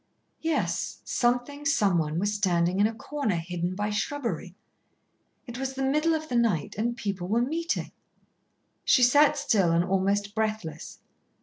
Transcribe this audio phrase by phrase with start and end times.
[0.41, 4.55] Yes, something, someone, was standing in a corner, hidden by shrubbery.
[5.45, 7.91] It was the middle of the night, and people were meeting.
[8.83, 11.01] She sat still and almost breathless.